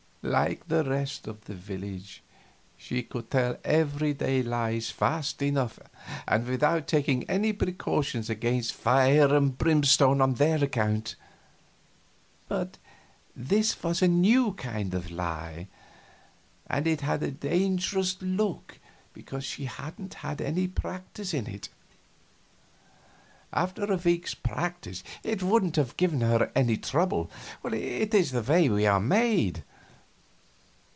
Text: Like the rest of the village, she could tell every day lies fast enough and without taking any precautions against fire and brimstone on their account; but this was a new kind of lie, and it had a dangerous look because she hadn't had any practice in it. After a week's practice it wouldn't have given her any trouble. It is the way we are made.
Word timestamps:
Like 0.23 0.67
the 0.67 0.83
rest 0.83 1.25
of 1.25 1.45
the 1.45 1.55
village, 1.55 2.21
she 2.77 3.01
could 3.01 3.31
tell 3.31 3.57
every 3.63 4.13
day 4.13 4.43
lies 4.43 4.91
fast 4.91 5.41
enough 5.41 5.79
and 6.27 6.45
without 6.45 6.85
taking 6.87 7.23
any 7.27 7.51
precautions 7.53 8.29
against 8.29 8.75
fire 8.75 9.35
and 9.35 9.57
brimstone 9.57 10.21
on 10.21 10.35
their 10.35 10.63
account; 10.63 11.15
but 12.47 12.77
this 13.35 13.81
was 13.81 14.03
a 14.03 14.07
new 14.07 14.53
kind 14.53 14.93
of 14.93 15.09
lie, 15.09 15.67
and 16.67 16.85
it 16.85 17.01
had 17.01 17.23
a 17.23 17.31
dangerous 17.31 18.15
look 18.21 18.77
because 19.15 19.43
she 19.43 19.65
hadn't 19.65 20.13
had 20.13 20.39
any 20.39 20.67
practice 20.67 21.33
in 21.33 21.47
it. 21.47 21.69
After 23.51 23.85
a 23.91 23.97
week's 23.97 24.35
practice 24.35 25.03
it 25.23 25.41
wouldn't 25.41 25.77
have 25.77 25.97
given 25.97 26.21
her 26.21 26.51
any 26.53 26.77
trouble. 26.77 27.31
It 27.63 28.13
is 28.13 28.29
the 28.29 28.43
way 28.43 28.69
we 28.69 28.85
are 28.85 28.99
made. 29.01 29.63